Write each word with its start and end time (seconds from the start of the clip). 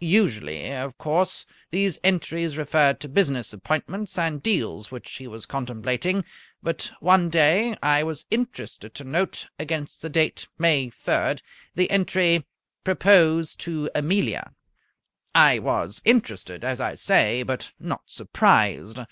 Usually, 0.00 0.72
of 0.72 0.98
course, 0.98 1.46
these 1.70 1.96
entries 2.02 2.56
referred 2.56 2.98
to 2.98 3.08
business 3.08 3.52
appointments 3.52 4.18
and 4.18 4.42
deals 4.42 4.90
which 4.90 5.08
he 5.12 5.28
was 5.28 5.46
contemplating, 5.46 6.24
but 6.60 6.90
one 6.98 7.28
day 7.30 7.76
I 7.80 8.02
was 8.02 8.24
interested 8.28 8.94
to 8.96 9.04
note, 9.04 9.46
against 9.60 10.02
the 10.02 10.08
date 10.08 10.48
May 10.58 10.90
3rd, 10.90 11.40
the 11.76 11.88
entry: 11.88 12.44
"Propose 12.82 13.54
to 13.62 13.88
Amelia" 13.94 14.54
I 15.36 15.60
was 15.60 16.02
interested, 16.04 16.64
as 16.64 16.80
I 16.80 16.96
say, 16.96 17.44
but 17.44 17.70
not 17.78 18.10
surprised. 18.10 18.98